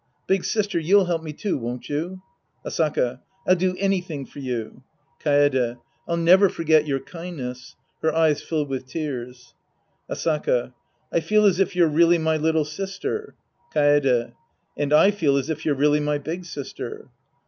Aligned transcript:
Big 0.25 0.43
sister, 0.43 0.79
you'll 0.79 1.05
help 1.05 1.21
me, 1.21 1.31
too, 1.31 1.59
won't 1.59 1.87
you? 1.87 2.23
Asaka. 2.65 3.21
I'll 3.47 3.55
do 3.55 3.75
anj^hing 3.75 4.27
for 4.27 4.39
you. 4.39 4.81
Kaede. 5.23 5.77
I'll 6.07 6.17
never 6.17 6.49
forget 6.49 6.87
your 6.87 6.99
kindness. 6.99 7.75
{Her 8.01 8.11
eyes 8.11 8.41
fill 8.41 8.65
with 8.65 8.87
tears.) 8.87 9.53
Asaka. 10.09 10.73
I 11.11 11.19
feel 11.19 11.45
as 11.45 11.59
if 11.59 11.75
you're 11.75 11.87
really 11.87 12.17
my 12.17 12.35
little 12.37 12.65
sister. 12.65 13.35
Kaede. 13.75 14.31
And 14.75 14.91
I 14.91 15.11
feel 15.11 15.37
as 15.37 15.51
if 15.51 15.67
you'ie 15.67 15.77
really 15.77 15.99
my 15.99 16.17
big 16.17 16.45
sister. 16.45 17.09